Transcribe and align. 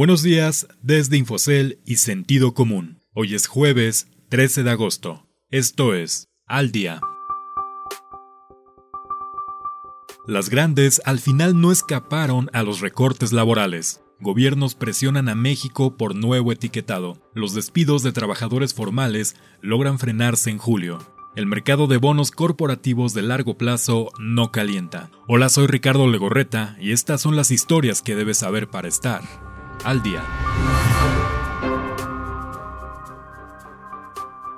Buenos 0.00 0.22
días 0.22 0.66
desde 0.80 1.18
Infocel 1.18 1.78
y 1.84 1.96
Sentido 1.96 2.54
Común. 2.54 3.02
Hoy 3.12 3.34
es 3.34 3.46
jueves 3.46 4.08
13 4.30 4.62
de 4.62 4.70
agosto. 4.70 5.26
Esto 5.50 5.92
es 5.92 6.30
Al 6.46 6.72
Día. 6.72 7.02
Las 10.26 10.48
grandes 10.48 11.02
al 11.04 11.18
final 11.18 11.60
no 11.60 11.70
escaparon 11.70 12.48
a 12.54 12.62
los 12.62 12.80
recortes 12.80 13.34
laborales. 13.34 14.00
Gobiernos 14.20 14.74
presionan 14.74 15.28
a 15.28 15.34
México 15.34 15.98
por 15.98 16.14
nuevo 16.14 16.50
etiquetado. 16.50 17.18
Los 17.34 17.52
despidos 17.52 18.02
de 18.02 18.12
trabajadores 18.12 18.72
formales 18.72 19.36
logran 19.60 19.98
frenarse 19.98 20.48
en 20.48 20.56
julio. 20.56 20.98
El 21.36 21.44
mercado 21.44 21.88
de 21.88 21.98
bonos 21.98 22.30
corporativos 22.30 23.12
de 23.12 23.20
largo 23.20 23.58
plazo 23.58 24.08
no 24.18 24.50
calienta. 24.50 25.10
Hola, 25.28 25.50
soy 25.50 25.66
Ricardo 25.66 26.08
Legorreta 26.08 26.78
y 26.80 26.92
estas 26.92 27.20
son 27.20 27.36
las 27.36 27.50
historias 27.50 28.00
que 28.00 28.16
debes 28.16 28.38
saber 28.38 28.70
para 28.70 28.88
estar 28.88 29.49
al 29.84 30.02
día. 30.02 30.22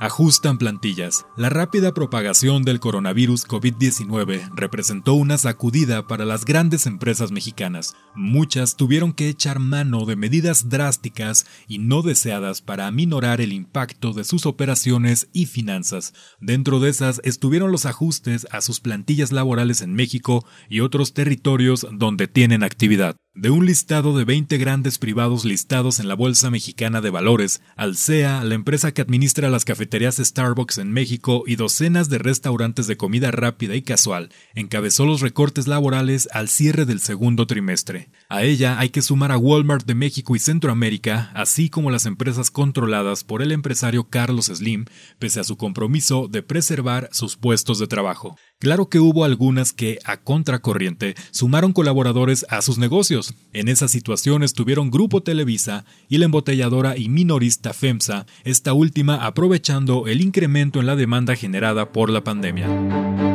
Ajustan 0.00 0.58
plantillas. 0.58 1.26
La 1.36 1.48
rápida 1.48 1.92
propagación 1.92 2.62
del 2.62 2.78
coronavirus 2.78 3.48
COVID-19 3.48 4.52
representó 4.54 5.14
una 5.14 5.38
sacudida 5.38 6.06
para 6.06 6.24
las 6.24 6.44
grandes 6.44 6.86
empresas 6.86 7.32
mexicanas. 7.32 7.96
Muchas 8.14 8.76
tuvieron 8.76 9.12
que 9.12 9.28
echar 9.28 9.58
mano 9.58 10.04
de 10.06 10.14
medidas 10.14 10.68
drásticas 10.68 11.46
y 11.66 11.78
no 11.78 12.02
deseadas 12.02 12.62
para 12.62 12.86
aminorar 12.86 13.40
el 13.40 13.52
impacto 13.52 14.12
de 14.12 14.22
sus 14.22 14.46
operaciones 14.46 15.28
y 15.32 15.46
finanzas. 15.46 16.14
Dentro 16.40 16.78
de 16.78 16.90
esas 16.90 17.20
estuvieron 17.24 17.72
los 17.72 17.84
ajustes 17.84 18.46
a 18.52 18.60
sus 18.60 18.78
plantillas 18.78 19.32
laborales 19.32 19.82
en 19.82 19.94
México 19.94 20.46
y 20.68 20.78
otros 20.78 21.12
territorios 21.12 21.84
donde 21.90 22.28
tienen 22.28 22.62
actividad. 22.62 23.16
De 23.34 23.50
un 23.50 23.66
listado 23.66 24.16
de 24.16 24.24
20 24.24 24.58
grandes 24.58 24.98
privados 24.98 25.44
listados 25.44 26.00
en 26.00 26.08
la 26.08 26.14
Bolsa 26.14 26.50
Mexicana 26.50 27.00
de 27.00 27.10
Valores, 27.10 27.62
Alsea, 27.76 28.42
la 28.42 28.54
empresa 28.56 28.92
que 28.92 29.02
administra 29.02 29.48
las 29.48 29.64
cafeterías 29.64 30.16
Starbucks 30.16 30.78
en 30.78 30.90
México 30.90 31.44
y 31.46 31.54
docenas 31.54 32.08
de 32.08 32.18
restaurantes 32.18 32.88
de 32.88 32.96
comida 32.96 33.30
rápida 33.30 33.76
y 33.76 33.82
casual, 33.82 34.30
encabezó 34.54 35.04
los 35.06 35.20
recortes 35.20 35.68
laborales 35.68 36.28
al 36.32 36.48
cierre 36.48 36.84
del 36.84 36.98
segundo 36.98 37.46
trimestre. 37.46 38.10
A 38.28 38.42
ella 38.42 38.80
hay 38.80 38.88
que 38.88 39.02
sumar 39.02 39.30
a 39.30 39.38
Walmart 39.38 39.86
de 39.86 39.94
México 39.94 40.34
y 40.34 40.40
Centroamérica, 40.40 41.30
así 41.34 41.70
como 41.70 41.92
las 41.92 42.06
empresas 42.06 42.50
controladas 42.50 43.22
por 43.22 43.42
el 43.42 43.52
empresario 43.52 44.08
Carlos 44.08 44.46
Slim, 44.46 44.86
pese 45.20 45.38
a 45.38 45.44
su 45.44 45.56
compromiso 45.56 46.26
de 46.26 46.42
preservar 46.42 47.08
sus 47.12 47.36
puestos 47.36 47.78
de 47.78 47.86
trabajo. 47.86 48.36
Claro 48.60 48.88
que 48.88 48.98
hubo 48.98 49.24
algunas 49.24 49.72
que, 49.72 50.00
a 50.04 50.16
contracorriente, 50.16 51.14
sumaron 51.30 51.72
colaboradores 51.72 52.44
a 52.48 52.60
sus 52.60 52.76
negocios. 52.76 53.34
En 53.52 53.68
esa 53.68 53.86
situación 53.86 54.42
estuvieron 54.42 54.90
Grupo 54.90 55.22
Televisa 55.22 55.84
y 56.08 56.18
la 56.18 56.24
embotelladora 56.24 56.96
y 56.96 57.08
minorista 57.08 57.72
FEMSA, 57.72 58.26
esta 58.42 58.72
última 58.72 59.26
aprovechando 59.26 60.08
el 60.08 60.20
incremento 60.20 60.80
en 60.80 60.86
la 60.86 60.96
demanda 60.96 61.36
generada 61.36 61.92
por 61.92 62.10
la 62.10 62.24
pandemia 62.24 63.27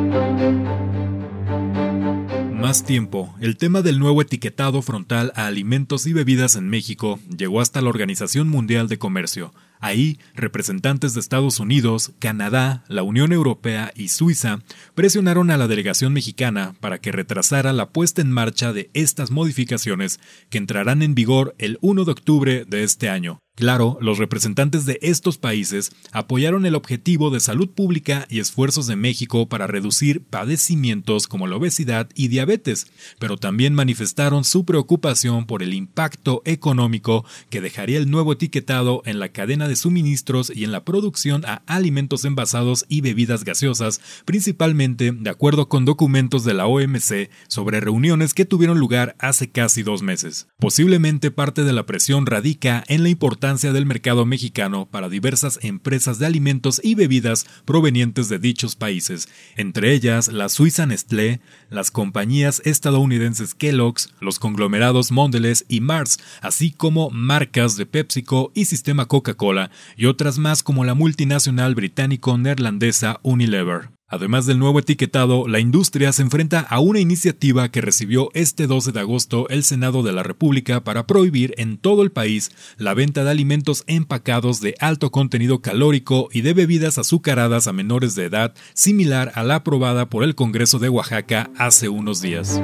más 2.64 2.82
tiempo, 2.82 3.34
el 3.42 3.58
tema 3.58 3.82
del 3.82 3.98
nuevo 3.98 4.22
etiquetado 4.22 4.80
frontal 4.80 5.34
a 5.36 5.44
alimentos 5.44 6.06
y 6.06 6.14
bebidas 6.14 6.56
en 6.56 6.70
México 6.70 7.20
llegó 7.36 7.60
hasta 7.60 7.82
la 7.82 7.90
Organización 7.90 8.48
Mundial 8.48 8.88
de 8.88 8.96
Comercio, 8.96 9.52
Ahí, 9.80 10.18
representantes 10.34 11.12
de 11.12 11.20
Estados 11.20 11.60
Unidos, 11.60 12.12
Canadá, 12.18 12.82
la 12.88 13.02
Unión 13.02 13.34
Europea 13.34 13.92
y 13.94 14.08
Suiza 14.08 14.60
presionaron 14.94 15.50
a 15.50 15.58
la 15.58 15.68
delegación 15.68 16.14
mexicana 16.14 16.74
para 16.80 16.96
que 16.96 17.12
retrasara 17.12 17.74
la 17.74 17.90
puesta 17.90 18.22
en 18.22 18.32
marcha 18.32 18.72
de 18.72 18.88
estas 18.94 19.30
modificaciones 19.30 20.20
que 20.48 20.56
entrarán 20.56 21.02
en 21.02 21.14
vigor 21.14 21.54
el 21.58 21.76
1 21.82 22.06
de 22.06 22.12
octubre 22.12 22.64
de 22.64 22.82
este 22.82 23.10
año. 23.10 23.43
Claro, 23.56 23.98
los 24.00 24.18
representantes 24.18 24.84
de 24.84 24.98
estos 25.00 25.38
países 25.38 25.92
apoyaron 26.10 26.66
el 26.66 26.74
objetivo 26.74 27.30
de 27.30 27.38
salud 27.38 27.70
pública 27.70 28.26
y 28.28 28.40
esfuerzos 28.40 28.88
de 28.88 28.96
México 28.96 29.48
para 29.48 29.68
reducir 29.68 30.24
padecimientos 30.24 31.28
como 31.28 31.46
la 31.46 31.54
obesidad 31.54 32.08
y 32.16 32.26
diabetes, 32.26 32.88
pero 33.20 33.36
también 33.36 33.72
manifestaron 33.72 34.42
su 34.42 34.64
preocupación 34.64 35.46
por 35.46 35.62
el 35.62 35.72
impacto 35.72 36.42
económico 36.44 37.24
que 37.48 37.60
dejaría 37.60 37.98
el 37.98 38.10
nuevo 38.10 38.32
etiquetado 38.32 39.02
en 39.04 39.20
la 39.20 39.28
cadena 39.28 39.68
de 39.68 39.76
suministros 39.76 40.50
y 40.52 40.64
en 40.64 40.72
la 40.72 40.84
producción 40.84 41.44
a 41.46 41.62
alimentos 41.68 42.24
envasados 42.24 42.84
y 42.88 43.02
bebidas 43.02 43.44
gaseosas, 43.44 44.00
principalmente 44.24 45.12
de 45.12 45.30
acuerdo 45.30 45.68
con 45.68 45.84
documentos 45.84 46.42
de 46.42 46.54
la 46.54 46.66
OMC 46.66 47.30
sobre 47.46 47.78
reuniones 47.78 48.34
que 48.34 48.46
tuvieron 48.46 48.80
lugar 48.80 49.14
hace 49.20 49.52
casi 49.52 49.84
dos 49.84 50.02
meses. 50.02 50.48
Posiblemente 50.58 51.30
parte 51.30 51.62
de 51.62 51.72
la 51.72 51.86
presión 51.86 52.26
radica 52.26 52.82
en 52.88 53.04
la 53.04 53.10
importancia 53.44 53.74
del 53.74 53.84
mercado 53.84 54.24
mexicano 54.24 54.88
para 54.90 55.10
diversas 55.10 55.58
empresas 55.62 56.18
de 56.18 56.24
alimentos 56.24 56.80
y 56.82 56.94
bebidas 56.94 57.44
provenientes 57.66 58.30
de 58.30 58.38
dichos 58.38 58.74
países, 58.74 59.28
entre 59.56 59.92
ellas 59.92 60.28
la 60.28 60.48
Suiza 60.48 60.86
Nestlé, 60.86 61.40
las 61.68 61.90
compañías 61.90 62.62
estadounidenses 62.64 63.54
Kellogg's, 63.54 64.14
los 64.18 64.38
conglomerados 64.38 65.12
Mondelez 65.12 65.66
y 65.68 65.82
Mars, 65.82 66.18
así 66.40 66.70
como 66.70 67.10
marcas 67.10 67.76
de 67.76 67.84
PepsiCo 67.84 68.50
y 68.54 68.64
Sistema 68.64 69.04
Coca-Cola 69.04 69.70
y 69.94 70.06
otras 70.06 70.38
más 70.38 70.62
como 70.62 70.86
la 70.86 70.94
multinacional 70.94 71.74
británico-neerlandesa 71.74 73.20
Unilever. 73.22 73.90
Además 74.14 74.46
del 74.46 74.60
nuevo 74.60 74.78
etiquetado, 74.78 75.48
la 75.48 75.58
industria 75.58 76.12
se 76.12 76.22
enfrenta 76.22 76.60
a 76.60 76.78
una 76.78 77.00
iniciativa 77.00 77.68
que 77.70 77.80
recibió 77.80 78.30
este 78.32 78.68
12 78.68 78.92
de 78.92 79.00
agosto 79.00 79.48
el 79.48 79.64
Senado 79.64 80.04
de 80.04 80.12
la 80.12 80.22
República 80.22 80.84
para 80.84 81.04
prohibir 81.04 81.52
en 81.58 81.78
todo 81.78 82.04
el 82.04 82.12
país 82.12 82.52
la 82.76 82.94
venta 82.94 83.24
de 83.24 83.32
alimentos 83.32 83.82
empacados 83.88 84.60
de 84.60 84.76
alto 84.78 85.10
contenido 85.10 85.62
calórico 85.62 86.28
y 86.32 86.42
de 86.42 86.54
bebidas 86.54 86.96
azucaradas 86.96 87.66
a 87.66 87.72
menores 87.72 88.14
de 88.14 88.26
edad, 88.26 88.54
similar 88.72 89.32
a 89.34 89.42
la 89.42 89.56
aprobada 89.56 90.08
por 90.08 90.22
el 90.22 90.36
Congreso 90.36 90.78
de 90.78 90.90
Oaxaca 90.90 91.50
hace 91.58 91.88
unos 91.88 92.22
días. 92.22 92.62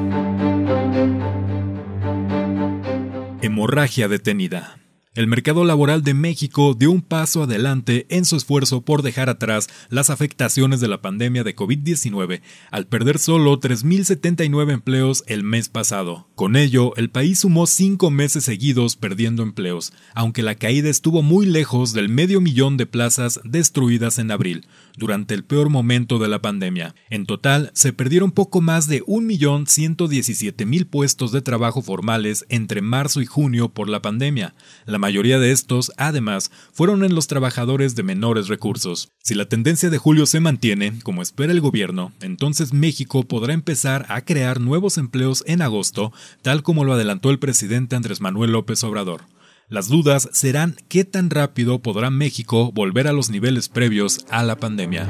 Hemorragia 3.42 4.06
detenida. 4.06 4.78
El 5.16 5.26
mercado 5.26 5.64
laboral 5.64 6.04
de 6.04 6.14
México 6.14 6.76
dio 6.78 6.92
un 6.92 7.02
paso 7.02 7.42
adelante 7.42 8.06
en 8.10 8.24
su 8.24 8.36
esfuerzo 8.36 8.82
por 8.82 9.02
dejar 9.02 9.28
atrás 9.28 9.66
las 9.88 10.08
afectaciones 10.08 10.78
de 10.78 10.86
la 10.86 11.02
pandemia 11.02 11.42
de 11.42 11.56
COVID-19 11.56 12.42
al 12.70 12.86
perder 12.86 13.18
solo 13.18 13.58
3.079 13.58 14.72
empleos 14.72 15.24
el 15.26 15.42
mes 15.42 15.68
pasado. 15.68 16.28
Con 16.36 16.54
ello, 16.54 16.94
el 16.94 17.10
país 17.10 17.40
sumó 17.40 17.66
cinco 17.66 18.12
meses 18.12 18.44
seguidos 18.44 18.94
perdiendo 18.94 19.42
empleos, 19.42 19.92
aunque 20.14 20.44
la 20.44 20.54
caída 20.54 20.88
estuvo 20.88 21.22
muy 21.22 21.44
lejos 21.44 21.92
del 21.92 22.08
medio 22.08 22.40
millón 22.40 22.76
de 22.76 22.86
plazas 22.86 23.40
destruidas 23.42 24.20
en 24.20 24.30
abril, 24.30 24.68
durante 24.96 25.34
el 25.34 25.42
peor 25.42 25.70
momento 25.70 26.20
de 26.20 26.28
la 26.28 26.40
pandemia. 26.40 26.94
En 27.10 27.26
total, 27.26 27.72
se 27.74 27.92
perdieron 27.92 28.30
poco 28.30 28.60
más 28.60 28.86
de 28.86 29.02
1.117.000 29.02 30.86
puestos 30.86 31.32
de 31.32 31.42
trabajo 31.42 31.82
formales 31.82 32.46
entre 32.48 32.80
marzo 32.80 33.20
y 33.20 33.26
junio 33.26 33.70
por 33.70 33.88
la 33.88 34.02
pandemia. 34.02 34.54
Mayoría 35.00 35.40
de 35.40 35.50
estos, 35.50 35.90
además, 35.96 36.52
fueron 36.72 37.02
en 37.02 37.16
los 37.16 37.26
trabajadores 37.26 37.96
de 37.96 38.04
menores 38.04 38.46
recursos. 38.46 39.10
Si 39.22 39.34
la 39.34 39.48
tendencia 39.48 39.90
de 39.90 39.98
julio 39.98 40.26
se 40.26 40.38
mantiene, 40.38 41.00
como 41.02 41.22
espera 41.22 41.52
el 41.52 41.60
gobierno, 41.60 42.12
entonces 42.20 42.72
México 42.72 43.24
podrá 43.24 43.52
empezar 43.52 44.06
a 44.08 44.20
crear 44.20 44.60
nuevos 44.60 44.98
empleos 44.98 45.42
en 45.46 45.62
agosto, 45.62 46.12
tal 46.42 46.62
como 46.62 46.84
lo 46.84 46.92
adelantó 46.92 47.30
el 47.30 47.40
presidente 47.40 47.96
Andrés 47.96 48.20
Manuel 48.20 48.52
López 48.52 48.84
Obrador. 48.84 49.22
Las 49.68 49.88
dudas 49.88 50.28
serán 50.32 50.76
qué 50.88 51.04
tan 51.04 51.30
rápido 51.30 51.78
podrá 51.78 52.10
México 52.10 52.72
volver 52.72 53.08
a 53.08 53.12
los 53.12 53.30
niveles 53.30 53.68
previos 53.68 54.24
a 54.28 54.42
la 54.42 54.56
pandemia. 54.56 55.08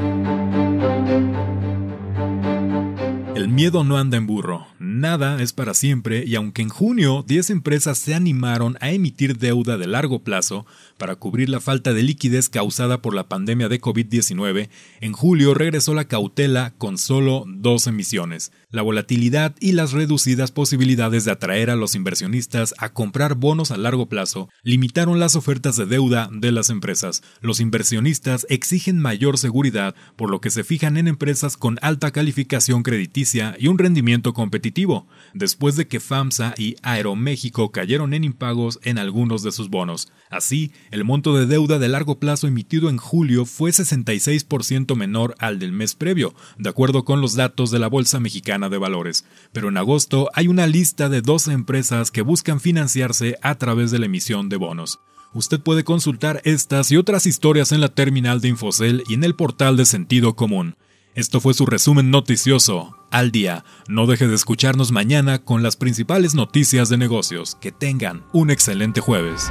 El 3.35 3.49
miedo 3.49 3.85
no 3.85 3.97
anda 3.97 4.19
en 4.19 4.27
burro, 4.27 4.67
nada 5.01 5.43
es 5.43 5.53
para 5.53 5.75
siempre 5.75 6.25
y 6.27 6.35
aunque 6.35 6.63
en 6.63 6.69
junio 6.69 7.25
10 7.27 7.51
empresas 7.51 7.99
se 7.99 8.15
animaron 8.15 8.77
a 8.81 8.91
emitir 8.91 9.39
deuda 9.39 9.79
de 9.79 9.87
largo 9.87 10.23
plazo 10.23 10.67
para 10.99 11.17
cubrir 11.17 11.49
la 11.49 11.61
falta 11.61 11.93
de 11.93 12.03
liquidez 12.03 12.49
causada 12.49 13.03
por 13.03 13.15
la 13.15 13.29
pandemia 13.29 13.69
de 13.69 13.81
COVID-19, 13.81 14.69
en 15.01 15.13
julio 15.13 15.55
regresó 15.55 15.95
la 15.95 16.05
cautela 16.07 16.75
con 16.79 16.99
solo 16.99 17.45
dos 17.49 17.87
emisiones. 17.87 18.53
La 18.73 18.83
volatilidad 18.83 19.57
y 19.59 19.73
las 19.73 19.91
reducidas 19.91 20.53
posibilidades 20.53 21.25
de 21.25 21.33
atraer 21.33 21.71
a 21.71 21.77
los 21.77 21.97
inversionistas 21.97 22.73
a 22.79 22.93
comprar 22.93 23.35
bonos 23.35 23.73
a 23.73 23.77
largo 23.77 24.07
plazo 24.07 24.49
limitaron 24.63 25.19
las 25.19 25.35
ofertas 25.35 25.77
de 25.77 25.87
deuda 25.87 26.31
de 26.33 26.53
las 26.53 26.71
empresas. 26.71 27.25
Los 27.41 27.59
inversionistas 27.59 28.47
exigen 28.49 29.01
mayor 29.01 29.39
seguridad, 29.39 29.97
por 30.15 30.31
lo 30.31 30.41
que 30.41 30.51
se 30.51 30.63
fijan 30.63 30.99
en 30.99 31.09
empresas 31.09 31.57
con 31.57 31.81
alta 31.83 32.13
calificación 32.13 32.85
crediticia 32.85 33.57
y 33.59 33.67
un 33.67 33.77
rendimiento 33.77 34.35
competitivo, 34.35 35.09
después 35.35 35.75
de 35.75 35.89
que 35.89 35.99
FAMSA 35.99 36.55
y 36.57 36.77
Aeroméxico 36.83 37.73
cayeron 37.73 38.15
en 38.15 38.23
impagos 38.23 38.79
en 38.85 38.99
algunos 38.99 39.43
de 39.43 39.51
sus 39.51 39.69
bonos. 39.69 40.13
Así, 40.31 40.71
el 40.93 41.03
monto 41.03 41.37
de 41.37 41.47
deuda 41.47 41.81
de 41.81 41.89
largo 41.89 42.21
plazo 42.21 42.47
emitido 42.47 42.89
en 42.89 42.99
julio 42.99 43.47
fue 43.47 43.73
66% 43.73 44.95
menor 44.95 45.35
al 45.41 45.59
del 45.59 45.73
mes 45.73 45.97
previo, 45.97 46.37
de 46.57 46.69
acuerdo 46.69 47.05
con 47.05 47.21
los 47.21 47.35
datos 47.35 47.73
de 47.73 47.81
la 47.81 47.89
Bolsa 47.89 48.21
Mexicana 48.21 48.60
De 48.69 48.79
Valores, 48.79 49.25
pero 49.53 49.69
en 49.69 49.77
agosto 49.77 50.29
hay 50.35 50.49
una 50.49 50.67
lista 50.67 51.09
de 51.09 51.23
12 51.23 51.53
empresas 51.53 52.11
que 52.11 52.23
buscan 52.23 52.61
financiarse 52.61 53.39
a 53.43 53.55
través 53.57 53.91
de 53.91 53.99
la 53.99 54.07
emisión 54.07 54.49
de 54.49 54.57
bonos. 54.57 55.01
Usted 55.33 55.61
puede 55.61 55.85
consultar 55.85 56.43
estas 56.45 56.91
y 56.91 56.97
otras 56.97 57.27
historias 57.27 57.73
en 57.73 57.81
la 57.81 57.89
terminal 57.89 58.41
de 58.41 58.49
Infocel 58.49 59.05
y 59.09 59.15
en 59.15 59.25
el 59.25 59.37
portal 59.37 59.77
de 59.77 59.85
Sentido 59.85 60.35
Común. 60.35 60.77
Esto 61.15 61.41
fue 61.41 61.55
su 61.55 61.67
resumen 61.67 62.11
noticioso 62.11 62.97
al 63.11 63.33
día. 63.33 63.65
No 63.89 64.07
deje 64.07 64.29
de 64.29 64.35
escucharnos 64.35 64.93
mañana 64.93 65.39
con 65.45 65.63
las 65.63 65.77
principales 65.77 66.35
noticias 66.35 66.89
de 66.89 66.99
negocios. 66.99 67.57
Que 67.61 67.73
tengan 67.73 68.25
un 68.33 68.51
excelente 68.51 69.01
jueves. 69.01 69.51